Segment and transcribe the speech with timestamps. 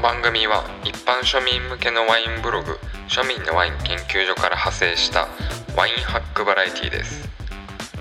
[0.00, 5.28] の番組は一般庶民向けのワインブログ庶民のワイン研究所から派生した
[5.76, 7.28] ワインハックバラエティーです。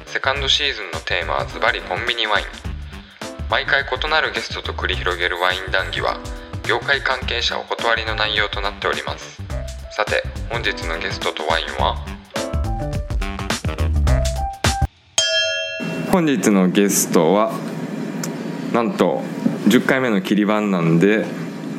[0.05, 2.45] セカンドシーズンのテーマはズバリコンビニワイン。
[3.49, 6.21] 毎回異なるゲストと繰り広げるワイン談義は
[6.63, 9.41] 業界関係者お断りの内容となっております。
[9.91, 11.97] さて本日のゲストとワインは？
[16.13, 17.51] 本日のゲストは
[18.71, 19.21] なんと
[19.67, 21.25] 10回目の切り番なんで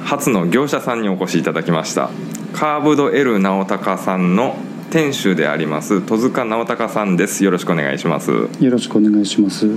[0.04, 2.10] 初の業者さんにお越しいただきました。
[2.52, 4.56] カーブド L 直隆さんの
[4.90, 7.44] 店主であります戸塚直隆さんです。
[7.44, 8.30] よろしくお願いします。
[8.32, 9.68] よろしくお願いします。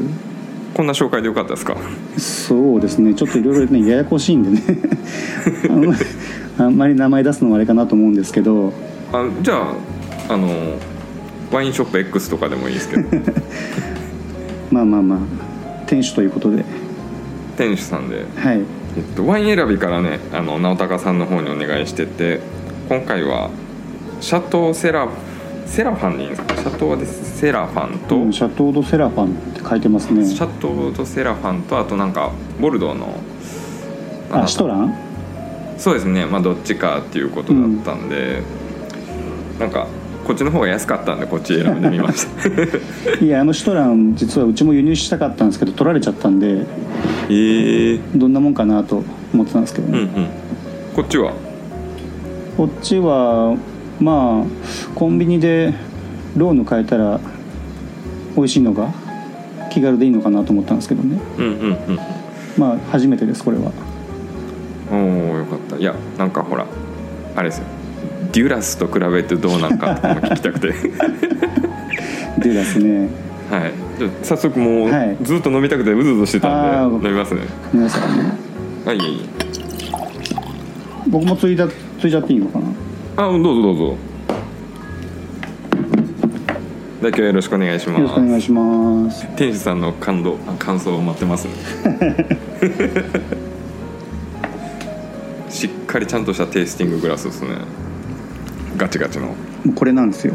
[0.73, 1.77] こんな紹介でよかったですか？
[2.17, 3.13] そうですね。
[3.13, 4.63] ちょっといろいろねややこしいんでね。
[5.69, 5.99] あんまり
[6.57, 8.73] あんまり名前出すのもあれかなと思うんですけど。
[9.11, 9.55] あじゃ
[10.29, 10.49] ああの
[11.51, 13.03] ワインショップ X とかでもいいですけど。
[14.71, 15.19] まあまあまあ。
[15.85, 16.65] 店主ということで。
[17.55, 18.61] 店主さんで、はい
[18.95, 22.41] えっと、ワイン選びからねあの直隆さんの方にお願いしてて
[22.89, 23.49] 今回は
[24.21, 25.07] シャトーセラ
[25.65, 26.55] セラファンでいいんですか？
[26.55, 30.25] シャトーでセラファンと、うんシャトー・ド・セラファンって書いてますね。
[30.25, 33.15] シャトーとセラファンとあとなんかボルドーの
[34.31, 34.95] あシトラン？
[35.77, 36.25] そうですね。
[36.25, 38.43] まあどっちかっていうことだったんで、
[39.59, 39.87] なんか
[40.25, 42.47] こっちの方が安かったんでこっち選んでみました。
[43.23, 46.65] いやあのシトラン実はうちも輸入したかったんですけど取られちゃったんで
[47.29, 50.09] ええどんなもんかなと思ってたんですけどね、うんうん。
[50.95, 51.33] こっちは？
[52.55, 53.57] こっちは
[53.99, 55.73] まあコンビニで
[56.37, 57.19] ローヌ買えたら
[58.35, 58.91] 美味しいのが
[59.71, 61.19] 気軽でいいのかなと思ったんですけどね。
[61.37, 61.77] うんうんうん。
[62.57, 63.71] まあ初めてですこれは。
[64.91, 65.77] おおよかった。
[65.77, 66.65] いやなんかほら
[67.35, 67.65] あれですよ
[68.33, 70.73] デュラスと比べてどうなんかとかも聞きたくて。
[72.39, 73.09] でですね。
[73.49, 73.73] はい。
[73.99, 75.17] じゃあ早速もう、はい。
[75.21, 77.41] ずっと飲みたくてうずうずしてたんで飲みますね。
[77.71, 78.33] 皆さんね。
[78.85, 78.99] はい
[81.07, 81.67] 僕もついた
[81.99, 82.65] ついちゃっていいのかな？
[83.17, 83.95] あどうぞどうぞ。
[87.01, 88.01] では今日はよろしくお願いします。
[88.01, 89.27] よろしくお願いします。
[89.35, 91.45] 店主さんの感動あ感想を待ってます。
[91.45, 91.51] ね
[95.51, 97.49] しっかりちゃんとしたテイスティンググラスですね
[98.77, 99.35] ガチガチの。
[99.75, 100.33] これなんですよ。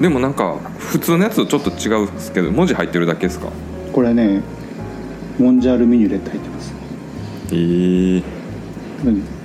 [0.00, 3.48] でもなんか普通のやつとちょっと違うんですけど文字入ってるだけですか？
[3.92, 4.42] これね
[5.38, 6.74] モンジャールミニュレって入ってます。
[7.52, 7.54] え。
[7.54, 8.22] ー、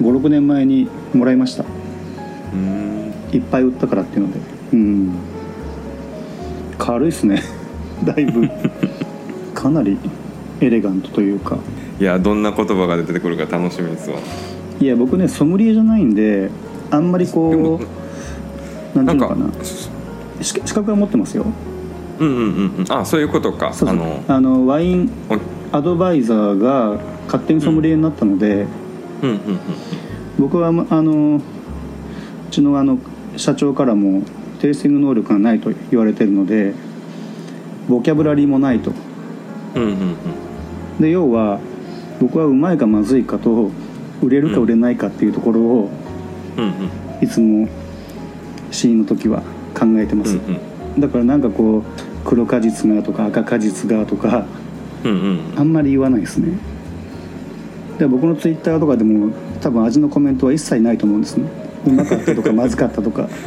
[0.02, 1.66] 56年前にもらいました。
[2.54, 3.14] うん。
[3.32, 4.40] いっぱい売ったからっていうので。
[4.74, 5.12] うん。
[6.78, 7.44] 軽いっすね。
[8.04, 8.50] だいぶ。
[9.54, 9.98] かなり
[10.62, 11.58] エレガントというか。
[12.00, 14.18] いやどんな言葉が出てくるか楽しみですわ。
[14.80, 16.50] いや僕ねソムリエじゃないんで
[16.92, 19.64] あんまりでこもうなんてないかうんのかな。
[19.64, 19.90] し
[20.44, 21.46] 資格は持ってますよ。
[22.20, 22.92] うんうんうんうん。
[22.92, 23.72] あそういうことか。
[23.82, 28.66] あのあのワインおアドバイザーが勝手にソムリエになったので、
[29.22, 29.60] うんうんうん
[30.40, 31.42] 僕はまあのう
[32.50, 32.98] ちのあの
[33.36, 34.24] 社長からも
[34.62, 36.74] テイスティング能力がないと言われてるので
[37.90, 38.94] ボキャブラリーもないと。
[39.76, 40.16] うんうんうん。
[41.02, 41.60] で要は
[42.22, 43.72] 僕はうまいかまずいかと
[44.22, 45.90] 売れるか売れないかっていうところを
[46.60, 46.90] うんうん。
[47.22, 47.68] いつも
[48.72, 49.42] 試飲の時は
[49.74, 50.60] 考えてます、うん
[51.00, 51.84] だからなんかこう
[52.26, 54.46] 黒果実がとか赤果実がとか
[55.04, 55.52] うんうん。
[55.52, 56.58] うんあんまり言わないですね。
[57.98, 59.32] で僕のツイッターとかでも
[59.62, 61.48] 多分味のコメントは一切ないと思うんですね。
[61.86, 63.30] うまかったとか まずかったとか。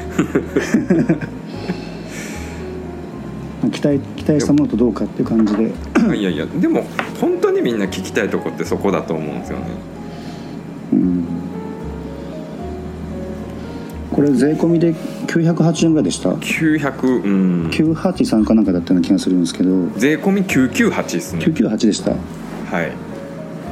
[3.70, 5.72] 期待期待したものとどうかっていう感じで。
[6.16, 6.84] いやいやでも
[7.20, 9.64] 本当にみんな聞きたいとこってそこだと思うんですよね
[14.12, 16.30] これ税込みで980円ぐらいでした。
[16.30, 17.70] 900うん。
[17.70, 19.88] 983かなんかだったような気がするんですけど。
[19.96, 21.44] 税込み998ですね。
[21.44, 22.12] 998でした。
[22.12, 22.92] はい。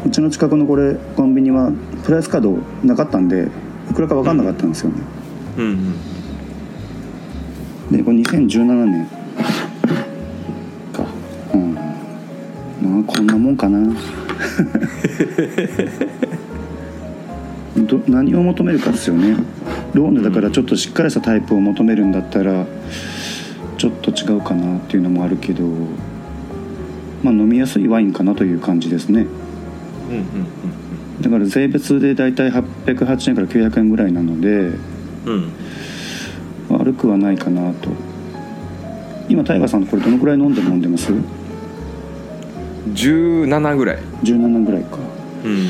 [0.06, 1.70] うちの近くのこれコンビニは
[2.04, 3.48] プライスカードなかったんで
[3.90, 5.02] いくらか分かんなかったんですよね、
[5.58, 5.64] うん。
[5.64, 5.94] うん
[7.90, 9.06] でこれ2017年。
[10.92, 11.04] か。
[11.52, 11.74] うん。
[11.74, 11.82] ま
[13.00, 13.78] あこんなもんかな。
[17.76, 19.36] ど何を求めるかですよね
[19.94, 22.66] ローンでだからちょっとしっかりしたタイプを求めるんだったら
[23.78, 25.64] ちょっと違うかなっていうのもあるけど
[27.22, 29.26] まあ飲みやすいワインかなという感じですね。
[30.10, 30.24] うんうん
[31.20, 34.78] だから税別で大体808円から900円ぐらいなのでうん。
[35.26, 35.52] うん
[36.70, 37.90] 悪くはないかなと。
[39.28, 41.12] 今タイガーさんこれどのくらい飲んで飲んでます
[42.92, 43.98] ？17ぐらい。
[44.22, 44.98] 17ぐらいか。
[45.44, 45.68] うん。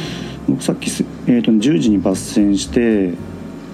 [0.49, 3.15] 僕さっきす、えー、と10時に抜栓して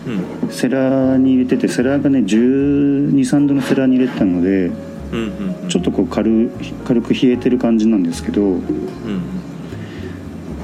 [0.06, 4.74] うんセラーに入れててセラーがね1 2 3度のセラーに入れてたのでうん
[5.12, 5.68] うんうん。
[5.68, 6.50] ちょっとこう軽
[6.84, 8.62] 軽く冷えてる感じなんですけどうん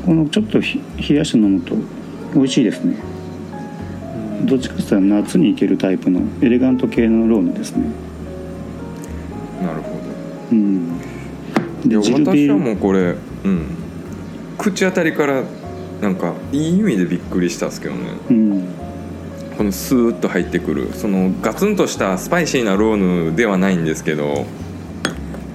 [0.05, 1.77] このちょっとひ冷やして飲むと
[2.35, 2.97] 美味しいですね。
[4.45, 7.87] どっちかっていうと夏にいけるタイプのエレガント系のローヌですね。
[9.63, 9.97] なるほど。
[10.51, 10.99] うん。
[11.87, 13.67] で私はもうこれうん。
[14.59, 15.45] 口当たりから
[16.01, 18.01] なんかいい意味でびっくりしたんですけどね。
[18.31, 18.65] うん
[19.63, 24.45] このスーッと入ってくるそのガツンとしたスパイシーなローヌではないんですけど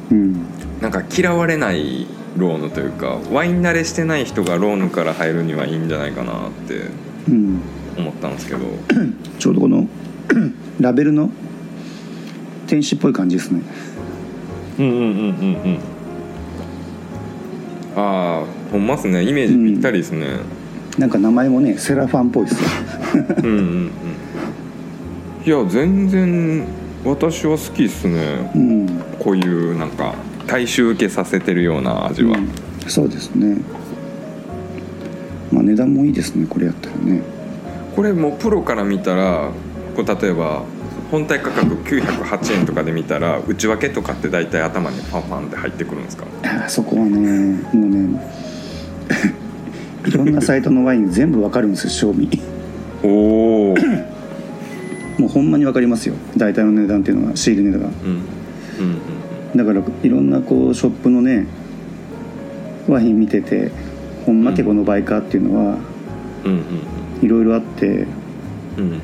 [0.10, 0.48] うん。
[0.80, 2.08] なんか嫌われない
[2.38, 6.84] ローヌというかワイン慣れしてない人がローヌから入るにはいいんじゃないかなって
[7.28, 7.60] うん。
[7.98, 8.60] 思ったんですけど。
[9.40, 9.86] ちょうどこの
[10.80, 11.30] ラベルの
[12.68, 13.62] 天使っぽい感じですね。
[14.80, 15.80] うんうんうんうんうん。
[17.98, 19.24] ああほんまっすね。
[19.24, 20.28] イメージぴったりですね、
[20.98, 22.70] なんか名前もねセラファンっぽいですよ。
[23.38, 23.92] うん、うんうん。
[25.46, 26.66] いや全然
[27.06, 28.52] 私は好きっすね。
[28.56, 28.88] うん、
[29.20, 30.16] こういうなんか
[30.48, 32.50] 大衆受けさせてるような味は、うん。
[32.90, 33.58] そうですね。
[35.52, 37.22] まあ値段もいいですねこれやったらね。
[37.96, 39.52] これもうプロから見たら
[39.96, 40.64] こう例えば
[41.10, 46.26] 本体価格908円とかで見たら内訳とかって大体頭にパンパンって入ってくるんですか？
[46.44, 48.20] あーそこはねもうね
[50.08, 52.30] いろんなサイトのワイン全部わかるんですよ賞味。
[53.04, 56.16] おおうんもうほんまにわかりますよ。
[56.38, 57.82] 大体の値段っていうのは仕入れ値段。
[57.82, 57.92] がう
[59.54, 61.48] んだからいろんなこうショップのね
[62.88, 63.72] ワイン見てて
[64.26, 65.78] ほんまけこの倍かっていうのは
[66.46, 68.06] うんうんいろいろあって
[68.78, 68.84] うん。
[68.92, 69.02] うん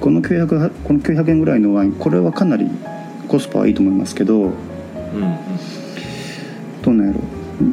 [0.00, 2.68] この900はこの900円ぐらいのワインこれはかなり
[3.26, 4.52] コスパはいいと思いますけどうんうん。
[6.82, 7.20] どんなんやろ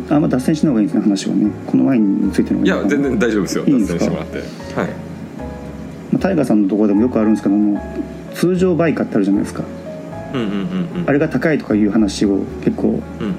[0.10, 1.52] あんま脱線しない方がいいですね話はね。
[1.66, 3.66] このワインについてのいや全然大丈夫ですよ。
[3.66, 4.38] いいんです線してもらって。
[4.38, 4.46] はい。
[4.48, 4.84] ま
[6.16, 7.82] あタイガーさんのところでもよくあるんですけども
[8.34, 9.64] 通常倍価ってあるじゃないですか。
[10.34, 11.06] うんうんうんうん。
[11.08, 13.36] あれが高いとかいう話を結構うん。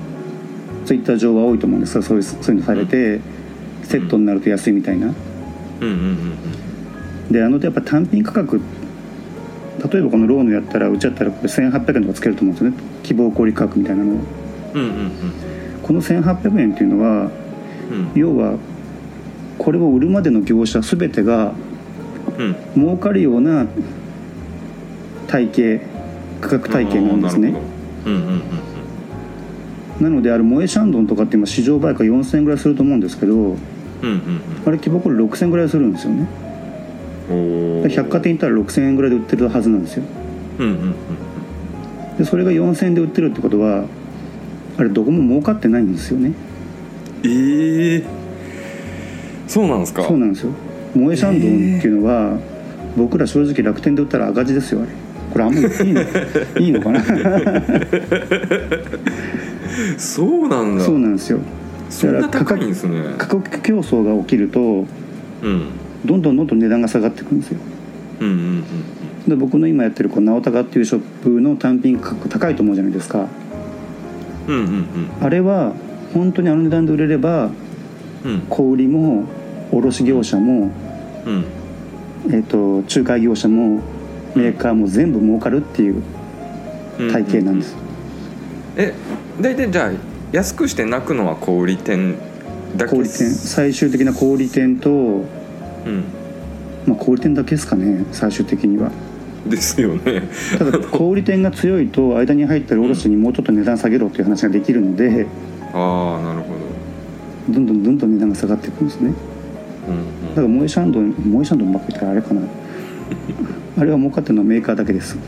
[0.85, 3.21] ツイッター上は多いと思うんですがそういうそういうのされて
[3.85, 5.07] セットになると安いみたいな。
[5.07, 6.63] うんうんうん
[7.31, 8.61] であのやっぱ単品価格
[9.91, 12.77] 例えばこのローヌやったらうちやったらこれ1800円とかつけると思うんですよね。
[13.03, 14.15] 希望小売価格みたいなのを。
[14.75, 15.52] うんうんうん
[15.83, 17.31] この1800円っていうのは
[17.91, 18.11] うん。
[18.15, 18.57] 要は
[19.59, 21.53] これを売るまでの業者全てが
[22.39, 22.57] うん。
[22.75, 23.67] 儲かるような
[25.27, 25.81] 体系
[26.41, 27.55] 価格体系なんですね。
[30.01, 33.57] なのであれ萌えシャンドンとかって今市場売価4000円ぐらいすると思うんですけどうん
[34.03, 36.27] うんあれ希望小売6000円ぐらいするんですよね。
[37.89, 40.05] 百貨店行ったら6000円ぐらいで売ってるはずなんですよ。
[40.59, 40.95] うんうんうん
[42.19, 43.85] でそれが4000円で売ってるってことは
[44.79, 46.33] あれどこも儲かってないんですよね。
[47.25, 48.05] ええ。
[49.49, 50.03] そうなんですか？
[50.05, 50.53] そうなんですよ。
[50.95, 52.39] 萌えシャンドンっていうのは、
[52.97, 54.89] 僕ら正直楽天で売ったら赤字ですよあれ。
[55.33, 56.03] これあんまりいいの
[56.61, 57.03] いいのかな？
[59.99, 60.85] そうなんだ。
[60.85, 61.39] そうなんですよ。
[61.91, 63.03] そんな高いんですね。
[63.19, 64.85] 価格競争が起きるとう
[65.49, 65.67] ん。
[66.05, 67.59] どんどんどんどん値段が下がっていくんですよ。
[68.21, 68.65] うんうんうん
[69.29, 73.29] で僕の今やってるこう直高っていうショップの単品価格高いと思うじゃないですか
[74.49, 74.65] うんうんう
[75.23, 75.25] ん。
[75.25, 75.73] あれは
[76.15, 77.51] 本当にあの値段で売れれば
[78.25, 78.41] うん。
[78.49, 79.25] 小売りも
[79.71, 80.71] 卸業者も、
[81.27, 81.45] うん。
[82.29, 83.81] えー、と仲介業者も
[84.35, 86.03] メーカーも全部儲かるっていう
[87.01, 87.75] うん体系なんです、
[88.77, 88.95] え
[89.41, 89.91] 大体じゃあ
[90.31, 92.17] 安くして泣くのは小売店
[92.77, 93.31] だけ小売店。
[93.31, 94.95] 最終的な小売店と、う
[95.89, 96.05] ん。
[96.87, 98.91] まあ、小売店だけですかね最終的には
[99.47, 100.29] ですよね。
[100.59, 105.27] ただ小売店が強いと間に入ってる卸にもうちょっと値段下げろっていう話ができるので
[105.73, 106.61] ああなるほど。
[107.53, 109.13] どんどんどんどん値段が下がっていくんですね。
[109.89, 112.43] うんだから萌えシャンドン萌えシャンドンばっかり言ったらあれかな。
[113.79, 115.19] あれは儲かってるのはメーカーだけです。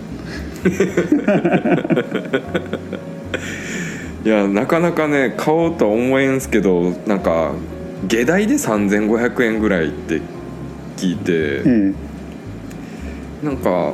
[4.24, 7.52] いやなかなかね買おうとは思えんすけどなんか
[8.08, 10.22] 下代で3500円ぐらいって
[10.96, 11.92] 聞いてえ
[13.44, 13.92] なんか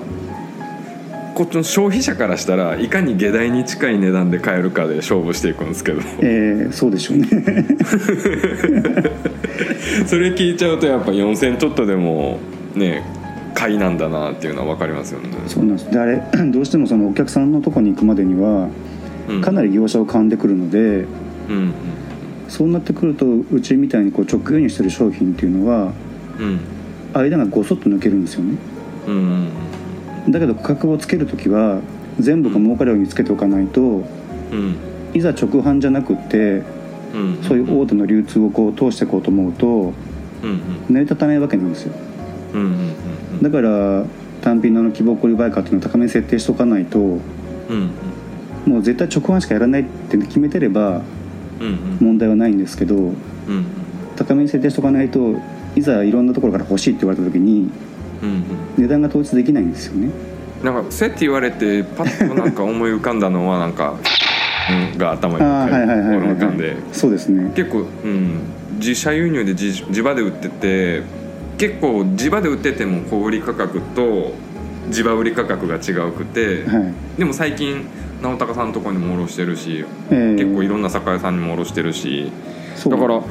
[1.34, 6.00] こっちの消費者からしたらいかに下代に近い値段で買えるかで勝負していくんですけど。
[6.22, 7.26] えええそうでしょうね。
[10.06, 12.38] それ聞いちゃうとやっぱ4,000ちょっとでも
[12.74, 13.02] ね
[13.54, 15.28] 買いなんだなっていうのは分かりますよね。
[15.46, 15.90] そうなんです。
[15.90, 18.68] であれ どうしてもそのお客さんのとこに行くまでには
[19.28, 19.40] うん。
[19.40, 21.04] かなり業者を噛んでくるので
[21.48, 21.72] うん
[22.48, 25.92] そうなってくるとうちみたいにこう直輸入してる商品っていうのは
[26.38, 26.58] うん。
[27.14, 28.50] 間がごそっと抜けるんですよね。
[28.50, 28.58] うんうん
[30.28, 31.80] だけど価格をつける時は
[32.18, 34.02] 全部が儲かるようにつけておかないとう
[34.56, 34.76] ん。
[35.12, 36.62] いざ直販じゃなくって
[37.14, 39.92] うんそういう大手の流通をこう通していこうと思うとうん
[40.88, 40.94] うん。
[40.94, 41.92] 成り立たないわけなんですよ。
[42.54, 44.04] うんうんだから
[44.42, 47.18] 単品の希望小売売価っていうのを高めに設定しておかないとうん
[48.66, 48.72] うん。
[48.72, 51.02] もう絶対直販しかやらないって決めてれば
[51.60, 51.98] うんうん。
[52.00, 53.14] 問題はないんですけどうん
[54.16, 55.34] 高めに設定しとかないと
[55.74, 57.70] いざいろんなところから欲しいって言われた時に
[58.76, 60.10] 値段が統一できないんですよね。
[60.62, 63.96] なんかそうやって言われてパッとなんか思い浮かんだのはなんか
[64.92, 66.68] うんが頭に浮かんで。
[66.68, 67.50] はい、そうですね。
[67.54, 68.40] 結構、うん、
[68.78, 71.02] 自社輸入で自地場で売ってて
[71.58, 74.34] 結構地場で売ってても小売価格と
[74.90, 77.18] 地場売り価格が違うくて、はい。
[77.18, 77.86] でも最近
[78.22, 80.38] 直高さんのところにも卸してるし、えー。
[80.38, 82.30] 結構いろんな酒屋さんにも卸してるし
[82.86, 83.22] だから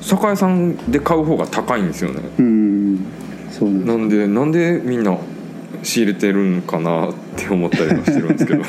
[0.00, 2.20] 酒屋さんで買う方が高いんですよね。
[2.38, 3.06] うん
[3.60, 5.18] そうなんなんでなんでみんな
[5.82, 8.62] 仕入れてるんかなって思ったりはしてるんですけど。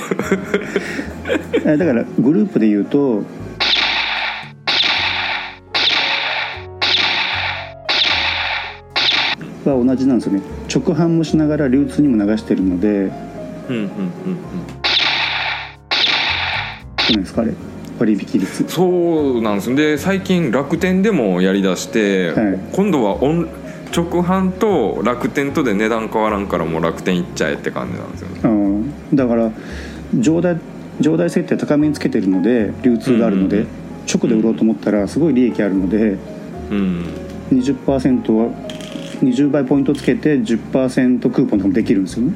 [1.66, 3.24] えだからグループで言うと
[9.64, 10.42] は同じなんですよね。
[10.74, 13.12] 直販もしながら流通にも流してるのでうんうん
[13.70, 13.88] うん。
[13.88, 13.90] ど
[17.10, 17.54] うなんですかあれ。
[17.98, 18.66] 割引率。
[18.68, 22.60] そうなんですで最近楽天でもやりだして、はい。
[22.74, 23.48] 今度はオン
[23.96, 28.40] 直販と楽天とで値段変わらんからもう楽天行っちゃえって感じなんですよね。
[28.44, 29.52] あーだから
[30.18, 30.60] 上代
[31.00, 33.68] 上代設定高めにつけてるので流通があるので、うん
[34.08, 36.18] 直で売ろうと思ったらすごい利益あるので
[36.72, 37.06] うん。
[37.52, 38.50] 20%は
[39.22, 42.34] 20倍ポイントつけて10%クーポンとかもできるんですよね。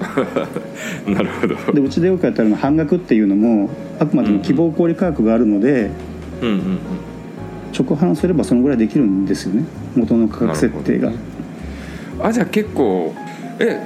[1.06, 1.72] なるほど。
[1.72, 5.90] でうちでよくやったの半額っていうのもあくまでも希望小売価格があるので
[6.40, 6.78] うんうんうん
[7.76, 9.64] 直販すればそのぐらいできるんですよね。
[9.96, 11.16] 元の価格設定が、ね。
[12.22, 13.12] あじゃあ結構
[13.58, 13.80] え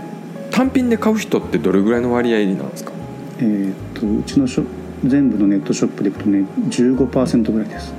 [0.50, 2.92] 単品で買う人ってどれぐらいの割合なんですか？
[3.38, 4.66] えーっとうちのショ
[5.04, 7.92] 全部のネットショップでいくとね15%ぐらいです。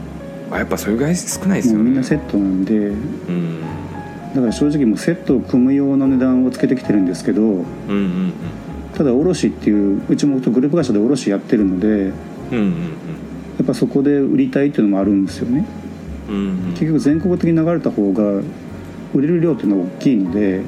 [0.52, 1.78] あやっぱそれぐらい少ないですよね。
[1.80, 2.74] もうみんなセットなんで。
[2.78, 3.60] うん。
[4.34, 8.34] だから正直もうセットを組む用の値段をつけてきてるんですけどうんうん
[8.94, 12.12] ただ卸っていううちもグループ会社で卸やってるのでうんうん
[12.52, 12.74] うん
[13.60, 15.66] やっぱそこで売りたいっていうのもあるんですよね。
[16.30, 16.40] うんう
[16.70, 16.72] ん。
[16.72, 18.42] 結局全国的に流れた方が
[19.14, 20.62] 売れる量っていうのは大きいので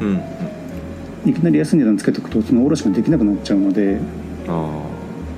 [0.00, 0.20] うん
[1.24, 1.30] うん。
[1.30, 3.98] いきなり安い値段つけておくとその卸ができなくなっちゃうので。
[4.46, 4.82] ああ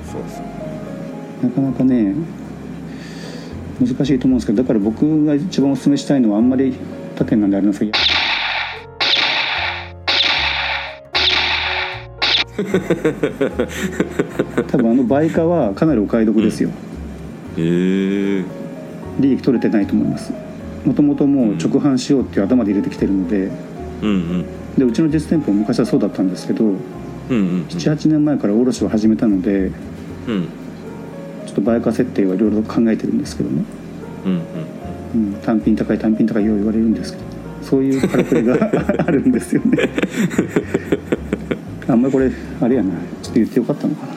[0.09, 0.45] そうですね。
[1.41, 2.13] なかなかね
[3.79, 6.75] 難しいと思うんですけどだから僕が一番お勧めしたいのはあんまり
[7.15, 7.97] 他店なんであれなんですけど
[14.67, 16.75] 多分あの倍価はかなりお買い得ですよ、へえ
[19.19, 20.31] 利益取れてないと思います。
[20.85, 23.51] もともともう直販しようっていう頭で入れてきてるので
[24.01, 24.45] うんうん。
[24.77, 26.75] でうちの実店舗も昔はそうだったんですけどうん
[27.29, 29.71] うん78年前から卸を始めたので
[30.27, 30.47] うん。
[31.45, 33.63] ちょっと倍価設定はいろいろ考えてるんですけどね、
[34.23, 37.25] うんうんうん、単品高い単品高いよう言われるんですけど
[37.63, 38.55] そういうからくりが
[39.05, 39.89] あるんですよね。
[41.87, 42.91] あんまりこれあれやな。
[43.23, 44.13] ちょっと言ってよかったのかな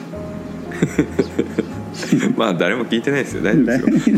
[2.37, 3.43] まあ誰も聞いてないですよ。
[3.43, 4.17] 大丈夫ですよ。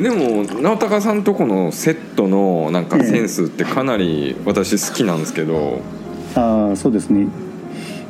[0.00, 5.82] でも直高さんとこのセットのなんかセンスってかなり私好きなんですけど、
[6.34, 7.26] ああそうですね。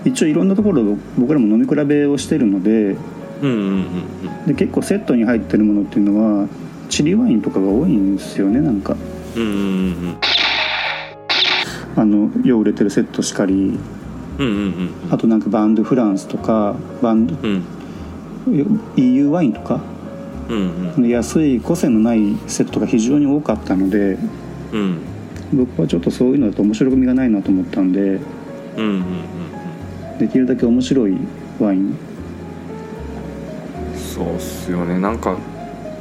[0.04, 2.96] 一応いろんなところ僕らも飲み比べをしてるので
[3.42, 6.48] うんうんうんで結構セットに入ってるものっていうのは
[6.88, 8.96] チリワインとかが多いんですよねなんか。
[9.36, 10.16] うんうんうん。
[11.96, 13.78] あのよう売れてるセットしかり
[15.10, 17.62] あとなんかバンドフランスとかバンドうん
[18.96, 19.80] EU ワインとか？
[20.48, 21.08] うんうん。
[21.08, 24.16] 安い個性のないセットが非常に多かったので
[24.72, 24.98] うん。
[25.52, 28.18] 僕はちょっとそういうのだと面白みがないなと思ったんでうん
[28.78, 28.94] うん
[30.14, 30.18] うん。
[30.18, 31.16] できるだけ面白い
[31.58, 31.96] ワイン。
[33.94, 34.98] そうっすよね。
[34.98, 35.36] なんか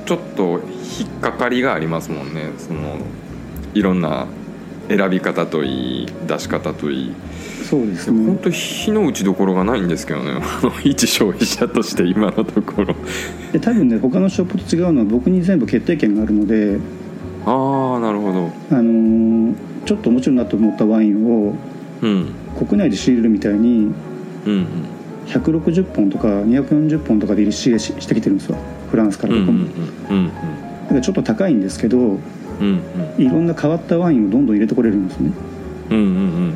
[0.06, 0.62] ちょっと
[1.00, 2.52] 引っかかりがありますもんね。
[2.58, 2.98] その
[3.74, 4.28] いろんな
[4.90, 7.12] 選び方といい出し方といい。
[7.70, 10.32] そうです本ね当火の打ちどころがないんですけどね。
[10.42, 12.96] あの一消費者として今のところ。
[13.54, 16.78] で多分ね他のショップと違うのは僕に全部決定権があるので、
[17.46, 18.52] ああなるほど。
[18.76, 19.54] あのー
[19.86, 21.56] ちょっと面白いなと思ったワインを
[22.02, 22.26] うん。
[22.58, 23.92] 国内で仕入れるみたいに
[24.46, 24.66] うん
[25.28, 28.58] 160本とか240本とかで仕入れししてきてるんですよ。
[28.90, 29.66] フランスかうんうんらどこも、
[30.10, 30.28] うんうん。
[30.28, 30.32] だ
[30.90, 32.20] からちょっと高いんですけどうんうん
[33.18, 35.32] いろんな変わったワインをどんどん入れてこれるんですね。
[35.92, 36.56] うんうんうんうん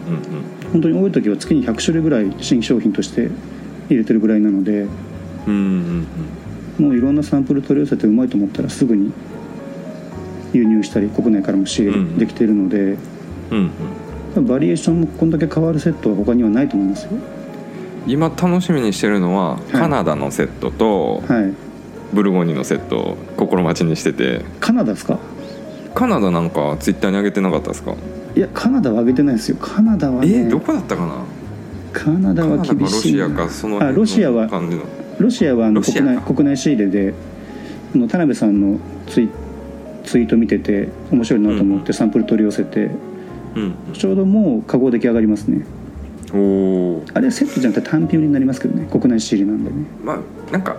[0.73, 3.29] 本当に多い時は月に100種類ぐらい新商品として
[3.89, 4.87] 入れてるぐらいなので
[5.47, 6.07] うんうん
[6.79, 9.11] うんもういろんなサンプル取り寄せてうまいと思ったらすぐに
[10.53, 12.97] 輸入したり国内からも仕入れうんできてるので、
[13.51, 13.71] うん
[14.35, 14.45] うん。
[14.47, 17.11] バリエーションもこんだけ変わるセットは他にはないと思いますよ。
[18.07, 21.53] 今楽しみにしてるのはカナダのセットとはい。
[22.13, 24.41] ブルゴーニュのセットを心待ちにしてて。
[24.59, 25.17] カナダですか？
[25.93, 27.95] カナダなんかツイッターに上げてなかったですか？
[28.35, 29.57] いやカナダは上げてないですよ。
[29.57, 31.23] カナダはねえどこだったかな？
[31.93, 33.27] カナダは厳しいな。
[33.27, 34.49] シアかそのあロシアは
[35.19, 37.13] ロシアは国内国内仕入れで
[37.93, 39.29] あの田辺さんのツイ
[40.03, 42.89] ツイート見てて面白いなと思ってサンプル取り寄せて、
[43.55, 45.63] うんちょうどもう加工出来上がりますね。
[46.33, 48.87] おおあれセットじゃなくて単品売りになりますけどね。
[48.91, 49.85] 国内仕入れなんでね。
[50.03, 50.75] まあなんか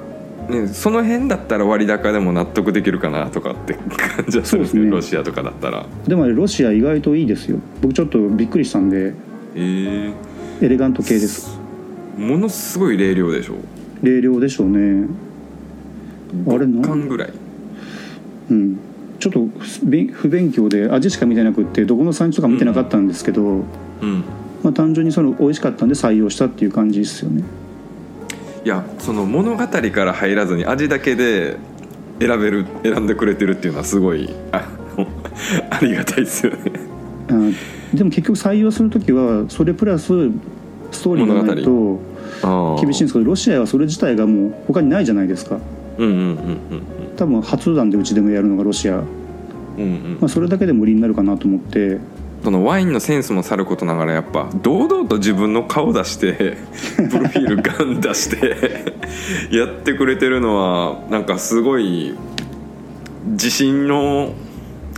[0.49, 5.87] ねその辺だったら割高でも納得できるかなとかって感じはするんですねロシアとかだったら。
[6.07, 7.59] でもあれロシア意外といいですよ。
[7.81, 9.15] 僕ちょっとびっくりしたんで
[9.55, 10.13] え
[10.61, 11.59] エレガント系です。
[12.19, 13.55] えものすごい冷涼でしょ？
[14.03, 15.09] 冷涼でしょうね。
[16.47, 17.33] あれな5巻ぐらい。
[18.51, 18.79] うん。
[19.19, 19.47] ちょっと
[20.13, 24.25] 不勉強で味しか見てなくってどこの産地とか見てなかったんですけど、うん。
[24.63, 27.45] まあ、単純にその美味しかったんで採用したっていう感じですよね
[28.65, 31.57] いやその物語から入らずに味だけで
[32.19, 34.67] 選べる選んでくれてるっていうのはすごいあ
[35.71, 36.59] ありがたいですよね。
[37.29, 40.07] あでも結局採用する時はそれプラス
[40.91, 42.01] ストーリーがないと
[42.81, 45.59] 厳しいんですけどロシアはそれ自体がもう他にないじゃないですか。
[47.17, 49.05] 多分初弾でうちでもやるのがロシア、ま
[49.79, 49.89] うんうん。
[49.89, 51.99] うんあ、それだけでも売りになるかなと思って
[52.45, 56.59] そのワインのセンスもさることながらやっぱ堂々と自分の顔出して
[56.97, 58.85] プロフィールガン出して
[59.51, 62.15] やってくれてるのはなんかすごい
[63.29, 64.35] 自信の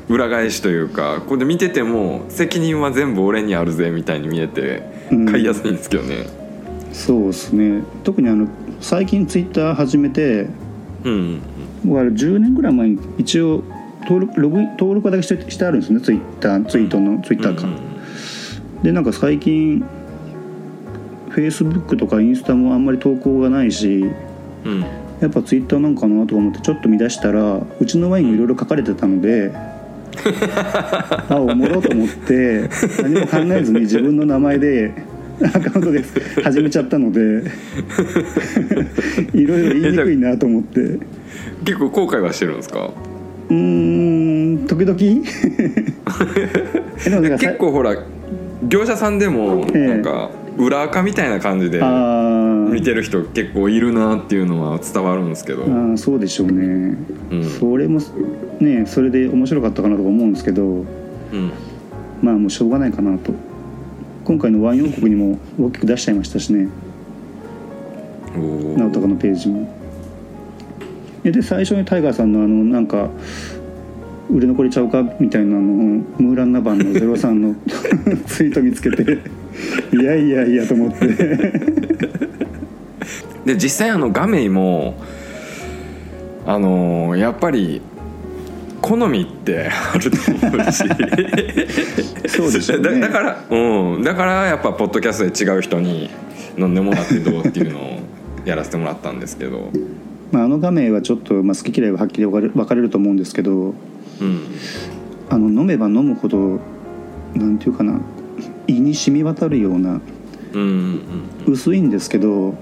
[0.08, 5.26] 裏返しというかこれで見てても責任は全部俺にあるぜみたいに見えてうん。
[5.26, 6.26] 買いやすいんですけどね。
[6.92, 7.82] そうですね。
[8.02, 8.48] 特にあの
[8.80, 10.48] 最近ツイッター始めて
[11.04, 11.12] うん。
[11.12, 11.40] うん
[11.84, 13.62] 僕は10年ぐらい前に一応
[14.08, 16.00] 登録ログ登録はだけしてしてあるんですね。
[16.00, 17.66] ツイッターツイートのツイッターか、
[18.82, 19.84] でなんか最近
[21.28, 24.06] フェイスブックとかインスタもあんまり投稿がないし
[24.64, 24.72] うん。
[24.72, 24.84] うん
[25.18, 29.50] やっぱツイッターなんかなとか思ってちょっと見出したらうちのワインがいろいろ書かれてたので、
[31.30, 32.68] あおもろと思って
[33.02, 34.92] 何も考えずに自分の名前で
[35.42, 36.04] アカウントで
[36.44, 37.20] 始めちゃったので
[39.32, 40.80] いろいろ言いにくいなと思って。
[40.80, 41.00] う
[41.64, 42.90] 結構後悔はしてるんですか？
[43.54, 44.96] ーん時々？
[47.38, 47.94] 結構ほら
[48.68, 49.86] 業者さんでもええ。
[49.88, 51.82] なんか裏垢みたいな感じで
[52.72, 56.96] 見てる人結構いるなっていうのは伝わるんですけど、あーそうでしょうね、
[57.30, 57.44] うん。
[57.44, 58.00] それも
[58.58, 60.86] ねそれで面白かったかなとか思うんですけどうん。
[62.22, 63.34] まあもうしょうがないかなと。
[64.24, 66.68] 今回のワイン王国にも大きく出しちゃいましたしね。
[68.34, 69.60] 直高のページも。
[69.60, 69.75] え
[71.32, 73.08] で最初にタイガーさんのあのなんか
[74.30, 75.02] 売れ残りちゃうか？
[75.20, 77.54] みたいなのムーランナバンの03の
[78.26, 79.02] ツイート見つけて
[79.92, 81.06] いやいやいやと思って。
[83.44, 84.94] で実際あのガメイも
[86.46, 87.80] あのーやっぱり
[88.82, 90.84] 好みってあると思うし。
[92.28, 93.00] そうでしょうね。
[93.00, 94.02] だだからうん。
[94.02, 96.10] だからやっぱポッドキャストで違う人に
[96.58, 97.98] 飲んでもらってどうっていうのを
[98.44, 99.70] やらせてもらったんですけど
[100.32, 103.74] まああの画面はちょっと、まあ、好き嫌いははっきり分かれ分かれると思うんですけど
[104.20, 104.40] うん。
[105.28, 106.60] あの飲めば飲むほど
[107.34, 108.00] なんていうかな
[108.66, 110.00] 胃に染み渡るような
[110.52, 110.60] うん
[111.46, 112.54] うん薄いんですけど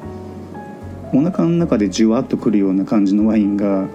[1.13, 3.87] お腹の中でじゅわっとくるような感じのワインが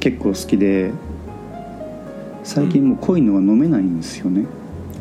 [0.00, 0.92] 結構好きで
[2.44, 4.46] 最近もう濃いのは飲めないんですよね、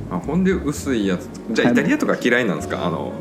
[0.10, 1.30] あほんで薄いやつ。
[1.52, 1.74] じゃあはい。
[1.74, 2.86] イタリアとか嫌いなんですか？
[2.86, 3.13] あの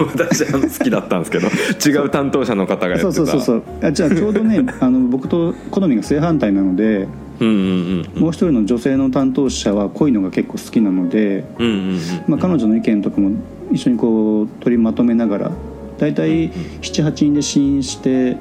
[0.00, 1.48] 私あの好きだったんですけど。
[1.86, 3.12] 違う担当者の方がやってた。
[3.12, 3.86] そうそうそうそう。
[3.86, 7.06] あじゃあちょうどね あの僕と好みが正反対なので
[7.40, 8.22] うんうんうんうん。
[8.22, 11.98] もう一人の女性の担当者は濃いのが結構好きなので、うんうんうん。
[12.28, 13.30] まあ、彼女の意見とかも
[13.70, 15.50] 一緒にこう取りまとめながら
[15.98, 16.50] 大体
[16.80, 18.36] 78人で試飲して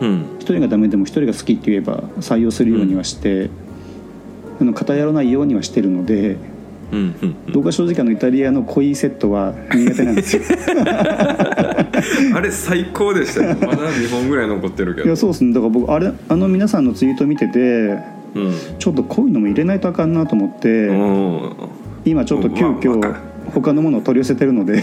[0.00, 0.22] うん。
[0.38, 3.50] 1人がダメでも1人が好きって言えば採用するようにはして、
[4.60, 6.36] あの偏らないようにはしてるので
[6.92, 7.52] うんうんうん。
[7.52, 10.42] 僕は正直あのイタリアの濃いセットは苦手なんですよ。
[12.34, 13.56] あれ最高でしたよ。
[13.60, 15.06] まだ2本ぐらい残ってるけど。
[15.06, 15.52] いやそうですね。
[15.52, 17.58] だから僕あれあの皆さんのツイート見てて
[18.34, 18.52] うん。
[18.78, 21.52] ちょっと濃いのも入れないとあかんなと思って、うん。
[22.04, 23.14] 今ちょっと急まあわ遽かる
[23.52, 24.82] 他のものを取り寄せてるので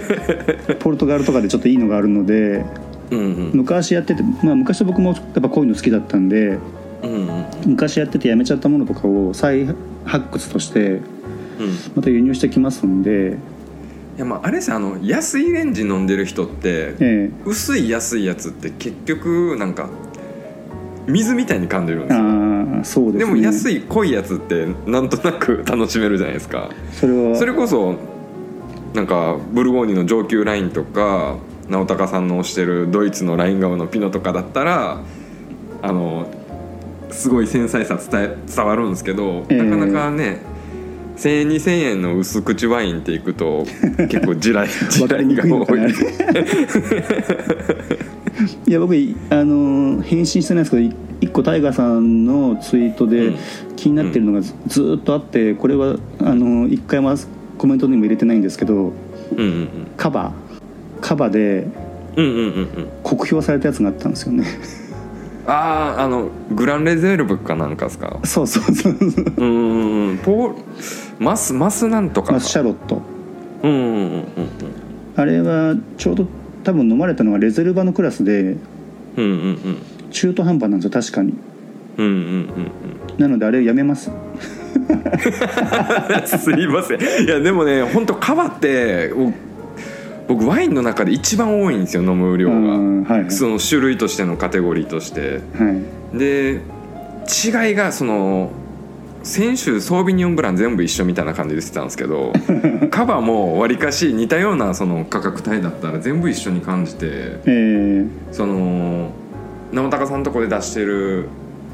[0.78, 2.64] ポルトガルとかでちょっといいのがあるので
[3.10, 3.50] うんうん。
[3.54, 6.58] 昔やってて、まあ、昔僕もやっぱこういうの好きだったんで
[7.02, 7.44] うんうん。
[7.66, 9.66] 昔やっててやめちゃったものとかを再
[10.04, 11.00] 発掘としてうん
[11.94, 13.36] また輸入してきますんで、
[14.16, 19.88] いやまああれさあの安いレンジ飲んでる人ってえ薄い安いやつって結局なんか
[21.06, 22.24] 水みたいに噛んでるんえ、ですよ。
[22.24, 23.18] ああそうですね。
[23.18, 26.70] でも安い濃いやつってなんとなく楽しめるじゃないですか。
[26.92, 27.36] それは。
[27.36, 27.96] それこそ
[28.94, 31.36] なんかブルゴーニュの上級ラインとか
[31.68, 35.00] 直高さんの推してるドイツのラインガムのピノとかだったら
[35.82, 36.26] あの
[37.10, 39.62] すごい繊細さ伝え伝わるんですけど、ええ。
[39.62, 40.40] なかなかね
[41.18, 43.64] 1,000円2,000円の薄口ワインっていくと
[44.08, 45.66] 結構地雷 地雷が多い。
[45.66, 45.78] く
[48.66, 48.94] いや僕
[49.30, 53.36] あの返信してないですけどい一個タイガーさんのツイートでうん。
[53.78, 57.14] 気になってるのがずっとあってこれはあの一回も
[57.58, 58.92] コメントにも入れてないんですけど
[59.32, 60.32] うんうんカバ
[61.00, 61.68] カバで
[62.16, 62.46] うんうんうんうん。
[62.46, 62.68] うん
[63.04, 64.44] 酷評されたやつがあったんですよね。
[65.46, 68.18] あああのグランレゼルブかなんかですか？
[68.24, 69.00] そうそうそうそ
[69.30, 69.34] う。
[69.38, 70.54] うんポー
[71.18, 72.32] マスマスなんとか。
[72.32, 73.02] まあシャロット。
[73.62, 74.22] うんうんうんうん
[75.16, 76.26] あれはちょうど
[76.62, 78.58] 多分飲まれたのがレゼルバのクラスでうん
[79.16, 79.78] うんうん。
[80.12, 81.34] 中途半端なんですよ確かに。
[81.96, 82.48] うんうんうん
[83.18, 84.10] なのであれやめます。
[84.10, 84.12] う
[84.94, 87.00] んすいません。
[87.00, 89.32] いやでもね本当カバってお
[90.28, 93.30] 僕ワインの中で一番多いんですよ飲む量うんがはいはい。
[93.32, 95.40] その種類としてのカテゴリーとして。
[95.58, 95.82] は
[96.14, 96.18] い。
[96.18, 96.60] で
[97.26, 98.50] 違いがその
[99.22, 102.32] 先週ソービニョンブラン全部一緒みたいな感じでしてたんですけど
[102.90, 107.06] カバもわりかし似たようなその価格帯だったら全部一緒に感じて
[107.44, 109.10] えー、その
[109.72, 111.28] 生高さんのとこで出してる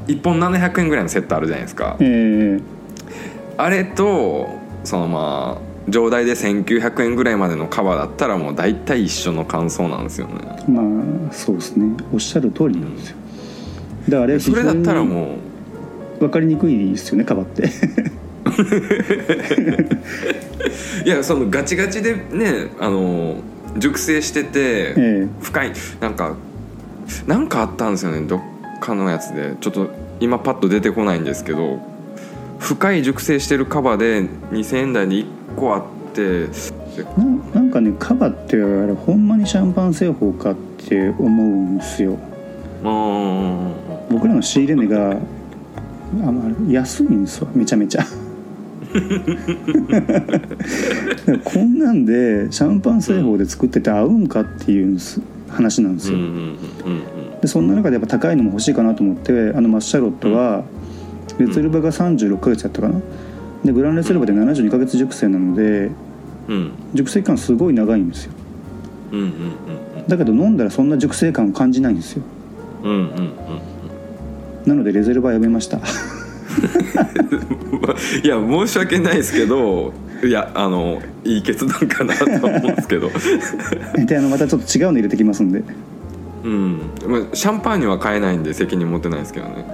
[0.07, 1.97] 1本700円ぐらいのセットあるじゃないですか。
[2.01, 2.63] えー、
[3.57, 4.49] あれと
[4.83, 10.35] そのまあ上代で1900円ぐらいまでのカバーだったらもう大体一緒の感想なんですよね。
[10.69, 11.95] まあそうですね。
[12.13, 13.17] おっしゃる通りなんですよ。
[14.09, 15.44] だからあれそれだったらもう
[16.19, 17.69] 分かりにくいですよねカバって。
[21.05, 23.37] いやそのガチガチでねあの
[23.79, 26.37] 熟成してて、え深いなんか
[27.27, 28.41] なんかあったんですよねどっ
[28.81, 29.57] かのやつで。
[29.61, 29.89] ちょっと
[30.21, 31.81] 今パッと出てこないんですけど
[32.59, 34.23] 深い熟成してるカバで
[34.53, 35.83] 2000円台で1個あっ
[36.15, 36.47] て
[36.97, 37.25] えな
[37.55, 40.57] なんかねカバってあれほんまにシャンパン製法かっ
[40.89, 42.19] て思うんですよ。
[44.11, 45.17] 僕らの仕入れ値が
[46.23, 48.05] あまあ安いんですわめちゃめちゃ。
[51.45, 54.97] こんなんでシャンパン製法で作ってて合うんかっていう
[55.49, 56.19] 話なんですよ、
[57.41, 60.63] でそんな中でやっぱ高いのも欲しいかなと思ってあのマッシャロットは
[61.39, 63.01] レツルバが36ヶ月やったかな。
[63.65, 65.91] でグランレツルバで72ヶ月熟成なので
[66.95, 68.33] 熟成期間すごい長いんですよ。
[70.07, 72.23] だけど飲んだらそんな熟成感を感じないんですよ。
[72.85, 73.74] うんうんうん
[74.67, 75.79] なのでレゼルバやめました。
[78.23, 83.11] いや申し訳ないですけどいやあのいい決断かなと思うんですけど。
[84.07, 85.63] であのまたちょっと違うの入れてきますんで。
[86.45, 86.79] うん。
[87.07, 89.67] まあシャンパーニュは買えないんで責任持ってないですけどね。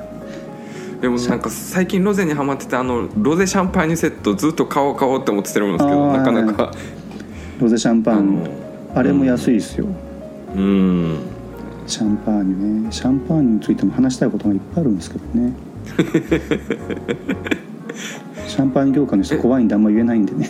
[1.01, 6.73] でもなんか最近ロゼにハマっててあのロゼシャンパーニュセットずっと買おう買おうって思ってるんですけどなかなか。
[7.61, 8.49] ロゼシャンパーニュの
[8.95, 9.87] あれも安いですよ、
[10.57, 11.19] うん
[11.91, 12.93] シャンパーニュね。
[12.93, 15.53] シャンパーニュについても話したいことがいっぱいあるんですけどね。
[18.47, 20.49] シャンパーニュ業界の人怖いんであんま言えないんでね。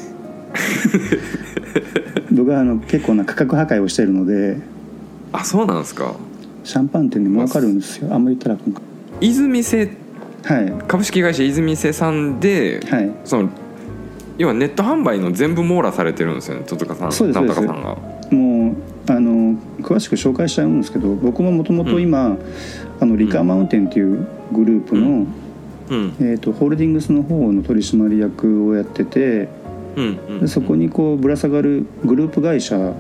[2.33, 4.59] 僕はあの結構な価格破壊をしているので。
[5.33, 6.15] あそうなんですか。
[6.65, 8.09] シャンパン店で儲かるんですよ。
[8.13, 8.57] あんま言ったら
[9.21, 9.91] 泉製
[10.45, 10.73] はい。
[10.89, 13.11] 株式会社泉製さんではい。
[13.25, 13.49] その
[14.39, 17.75] 要はネット販売の全部網羅されてるんですよね戸塚さんそうです直高そうです。
[17.75, 17.97] さんが。
[18.31, 18.75] もう
[19.11, 22.37] あの詳しく紹介しちゃうんですけど僕ももともと今、
[23.01, 25.27] あのリカーマウンテンっていうグループの、
[25.89, 26.15] うん。
[26.21, 29.49] えー、とホールディングスの方の取締役をやってて
[29.97, 32.95] うんうんでそこにこうぶら下がるグループ会社が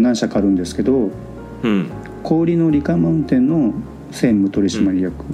[0.00, 1.10] 何社かあるんですけど
[1.62, 1.90] うん。
[2.22, 3.74] 小売りのリカーマウンテンの
[4.10, 5.24] 専務取締役、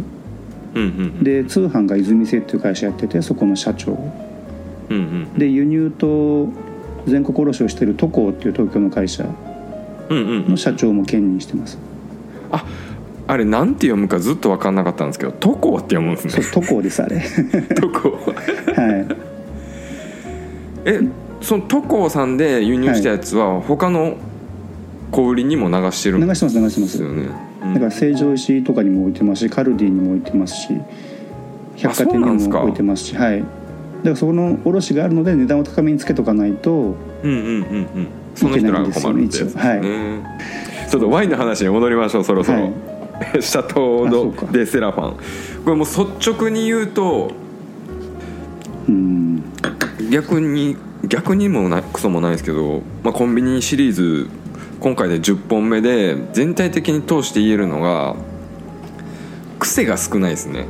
[0.75, 0.83] うん。
[0.83, 3.93] うんで通販が泉製っていう会社やっててそこの社長。
[4.89, 5.39] うんうん。
[5.39, 6.49] で輸入と
[7.07, 9.50] 全国卸をしてる都工っていう東京の会社うんうん
[10.11, 11.79] の社長も兼任してます。
[12.51, 12.65] あ
[13.27, 16.43] あれなんて読むかずっと分かんなかったんですけど「トコって読むんですね。
[16.43, 17.23] そう都工ですあれ。
[17.77, 19.07] トコはい。
[20.85, 21.01] え
[21.41, 24.17] そのトコさんで輸入したやつは他の
[25.13, 26.97] 小売りにも流してるんで流してます流してます。
[26.97, 27.23] すよね、
[27.63, 27.75] うん。
[27.75, 30.69] だから成城石井とかにも置いてますしカルディにも置いてますし
[31.77, 33.39] 百貨店にも置いてますしはい。
[33.39, 39.51] だからそこの卸があるので値段を高めにつけとかないとうんうんうんうんその人らが困るってやつで。
[39.51, 39.63] すね、い。
[39.63, 42.73] けないんですよちょっとワインの話に戻りましょうそろそろ、はい。
[43.43, 45.13] シャトーデセラファン。
[45.65, 47.31] これもう率直に言うと
[48.89, 49.43] うん。
[50.11, 54.29] 逆に逆にもなクソもないですけど、まあ、コンビニシリーズ
[54.81, 58.17] 今回で10本目で全体的に通して言えるのが
[59.59, 60.67] 癖が少ないですね。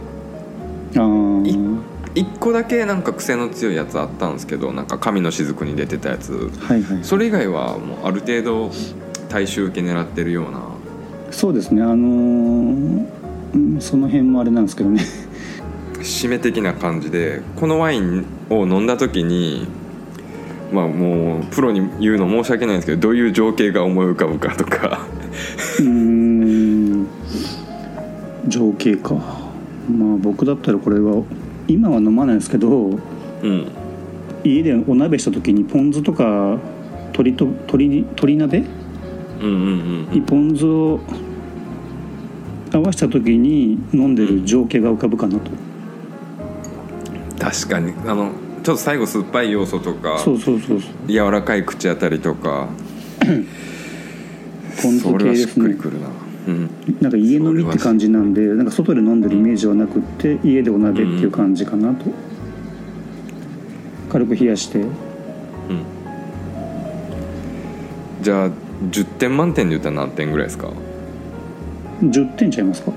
[0.96, 6.50] あー1個だけなんか癖の強いやつあったんですけどなんか神の雫に出てたやつ。
[6.60, 6.98] はいはい。
[7.04, 8.70] それ以外はもうある程度
[9.28, 10.62] 大衆受け狙ってるような。
[11.30, 11.82] そうですね。
[11.82, 13.06] あのー
[13.52, 15.02] うんその辺もあれなんですけどね。
[16.00, 19.68] 締め的な感じでこのワインを飲んだ時に
[20.72, 25.06] まあもうプロに言うの申し訳ないんですけどどういう情景が思い浮かぶかとか。
[25.78, 27.06] うーん。
[28.48, 29.14] 情景か。
[29.14, 31.22] まあ僕だったらこれは
[31.72, 33.68] 今は飲まないですけどうん。
[34.44, 36.58] 家でお鍋した時にポン酢とか
[37.12, 38.58] 鶏と鶏に鶏鍋？
[38.58, 41.00] うんうんうんにポン酢を
[42.72, 45.50] 合わせた時に飲んでる情景が浮かぶかなと、
[47.38, 47.92] 確かに。
[48.06, 48.30] あの
[48.62, 51.10] ちょっと最後酸っぱい要素とかそうそうそうそう。
[51.10, 52.68] 柔らかい口当たりとか。
[54.82, 56.06] ポン酢それはしっ系ですねくりくるな
[56.48, 56.70] うん。
[57.00, 62.06] なんか家飲みって感じなんでなんか外で飲んでるイメージはなくって家でお鍋っていう感じかなと、
[64.08, 64.84] 軽く冷やして。
[68.22, 68.50] じゃあ
[68.90, 70.70] 10点満点で言ったら何点ぐらいですか
[72.02, 72.92] ？10点ちゃいますか？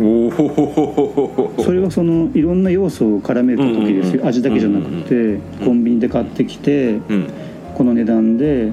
[0.00, 7.30] おおそれはそのいろんな要素を絡めた時ですうんうんうんよ味だけじゃなくてコンビニで買ってきてうん。
[7.74, 8.64] この値段で、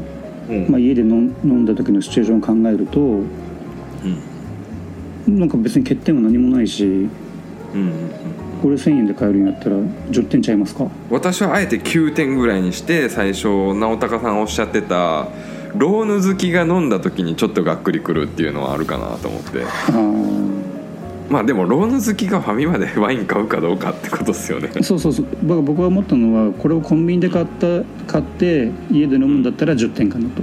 [0.49, 0.67] うん。
[0.69, 3.21] まあ、家で飲んだ時のシチュエーションを考えると
[4.03, 5.39] うん。
[5.39, 7.09] なんか別に欠点は何もないしうんうん
[8.61, 10.89] これ1000円で買えるんやったら10点ちゃいますか？
[11.09, 15.27] 私はあえて9点ぐらいにして最初直高さんおっしゃってた
[15.75, 19.63] ローヌ好きが飲んだ時にちょっとがっくりくるっていうのはあるかなと思って。
[21.29, 24.71] まあでもローヌ好きがファミマでワイン買うかどうかってことですよね。
[24.81, 25.27] そうそうそう。
[25.43, 30.41] 僕が思ったのはこれをコンビニで買った買って家で飲むんだったら10点かなと。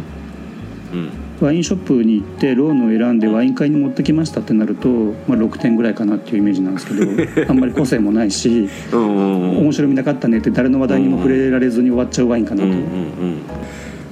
[0.95, 13.42] うんワインショップに行ってローンを選んでワイン買いに持ってきましたってなると、まあ、6点ぐらいかなっていうイメージなんですけどあんまり個性もないし面白みなかったねって誰の話題にも触れられずに終わっちゃうワインかなと、うんうんうん。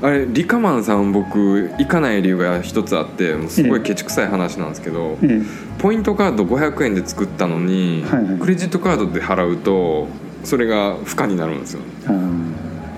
[0.02, 5.40] あれリカマンさん僕行かない理由が一つあってすごいケチくさい話なんですけど、え
[5.78, 8.38] ポイントカード500円で作ったのに、はいはい。
[8.38, 10.08] クレジットカードで払うと
[10.44, 11.80] それが負荷になるんですよ。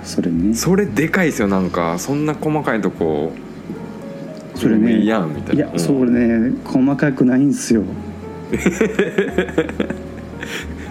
[0.03, 0.55] それね。
[0.55, 1.99] それでかいですよなんか。
[1.99, 3.33] そんな細かいとこ
[4.57, 4.99] それね。
[4.99, 5.73] いいやんみたいいなうん。
[5.75, 7.83] やそれね細かくないんですよ。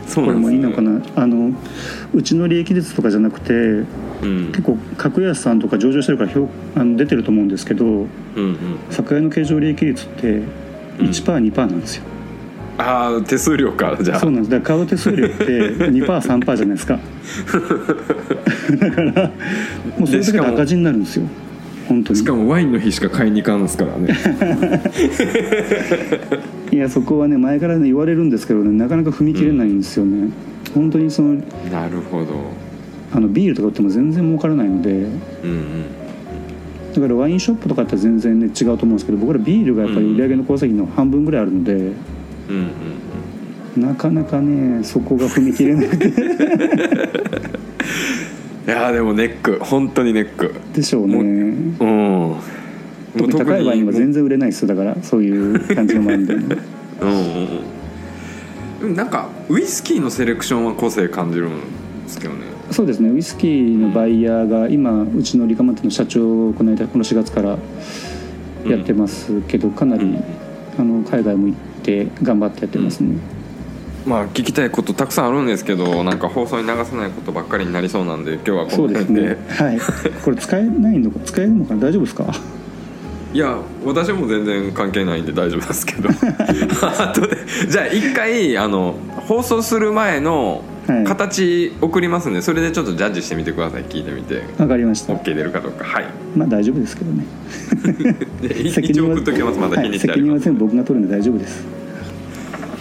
[0.07, 0.91] そうこれもいいのかな。
[0.91, 1.51] なあの
[2.13, 3.85] うちの利益率とかじゃなくてう
[4.25, 4.47] ん。
[4.51, 8.57] 結構格安さんとか上場してるから評あの出てると思うんですけどうんうん。
[8.89, 10.41] 酒屋の経常利益率って
[10.99, 11.07] うん。
[11.07, 12.03] 1%2% なんですよ、
[12.77, 14.19] ああ手数料かじゃあ。
[14.19, 14.51] そうなんです。
[14.51, 15.45] だから買う手数料って
[15.91, 16.99] 2%3% じゃないですか。
[18.79, 19.31] だから
[19.97, 21.27] もうそれだけで赤字になるんですよ
[21.87, 22.19] 本当に。
[22.19, 24.13] しかもワインの日しか買いに行かんですからね。
[26.71, 30.29] いやそこはね前からね言われるんですけどねなかなか踏み切れないんですよね、
[30.73, 31.35] 本当にその
[31.71, 32.27] なるほど。
[33.13, 34.91] あのビールとか売っても全然儲からないので。
[34.91, 35.09] うんうん
[36.95, 41.93] だからワインショップとかって全然ね違うと思うんですけど僕らビールがやっぱり売り上げの功績の半分ぐらいあるので、うんうん
[43.75, 46.07] なかなかねそこが踏み切れなくて
[48.65, 50.55] いやーでもネック本当にネック。
[50.73, 51.17] でしょうね。
[51.17, 52.35] うん。
[53.15, 56.49] 高いワインは全然売れないですよだからそういう感じのワインで うん
[58.81, 61.55] うんなんかウイスキーのセレクションは個性感じるんで
[62.07, 62.41] すけどね。
[62.71, 63.09] そうですね。
[63.09, 67.57] ウイスキーのバイヤーが今うちのリカマンテの社長をこの間この4月から
[68.67, 70.17] やってますけどかなり
[70.77, 73.15] あの海外も行って頑張ってやってますね、
[74.05, 79.37] まあ聞きたいことたくさんあるんですけどなんか放送に流せないことばっかりになりそうなんで今日はこそうですね。
[79.49, 79.79] はい。
[80.23, 82.25] これ使えないのか使えるのかな大丈夫ですか？
[83.33, 86.09] いや私も全然関係ないんで大丈夫ですけど。
[86.81, 87.35] あとで
[87.67, 88.95] じゃあ一回あの
[89.27, 91.03] 放送する前のはい。
[91.03, 93.85] 形送りますんでそれでちょっとジャッジしてみてください。
[93.85, 94.43] 聞いてみて。
[94.59, 95.13] わかりました。
[95.13, 95.83] OK 出るかどうか。
[95.83, 96.05] はい。
[96.35, 97.25] まあ大丈夫ですけどね。
[98.47, 99.57] で一応送っときます。
[99.57, 100.21] まだ日はい、にちあります。
[100.21, 101.63] 責任は全部僕が取るんで大丈夫です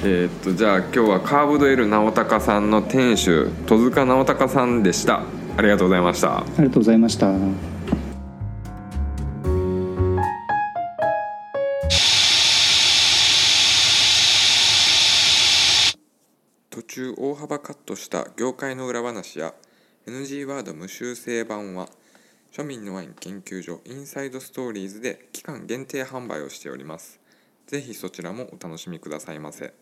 [0.07, 5.23] えーっとじゃあ今日はカーブドエル直高さんの店主戸塚直高さんでした。
[5.57, 6.41] ありがとうございました。
[6.41, 7.33] ありがとうございました。
[16.69, 19.55] 途中大幅カットした業界の裏話や
[20.07, 21.89] NG ワード無修正版は
[22.53, 27.21] 庶民のワイン研究所インサイドストーリーズで期間限定販売をしております。
[27.67, 29.73] ぜひそちらもお楽しみくださいませ